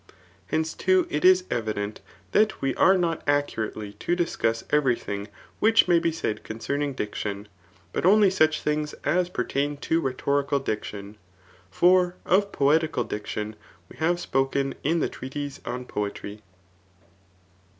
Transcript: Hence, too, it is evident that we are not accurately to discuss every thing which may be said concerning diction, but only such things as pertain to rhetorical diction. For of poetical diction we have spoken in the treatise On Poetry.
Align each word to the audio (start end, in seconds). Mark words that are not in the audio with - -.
Hence, 0.47 0.73
too, 0.73 1.05
it 1.11 1.23
is 1.23 1.43
evident 1.51 2.01
that 2.31 2.59
we 2.59 2.73
are 2.73 2.97
not 2.97 3.21
accurately 3.27 3.93
to 3.99 4.15
discuss 4.15 4.63
every 4.71 4.95
thing 4.95 5.27
which 5.59 5.87
may 5.87 5.99
be 5.99 6.11
said 6.11 6.43
concerning 6.43 6.93
diction, 6.93 7.47
but 7.93 8.03
only 8.03 8.31
such 8.31 8.61
things 8.63 8.93
as 9.03 9.29
pertain 9.29 9.77
to 9.77 10.01
rhetorical 10.01 10.57
diction. 10.57 11.17
For 11.69 12.15
of 12.25 12.51
poetical 12.51 13.03
diction 13.03 13.55
we 13.89 13.97
have 13.97 14.19
spoken 14.19 14.73
in 14.83 15.01
the 15.01 15.07
treatise 15.07 15.61
On 15.65 15.85
Poetry. 15.85 16.41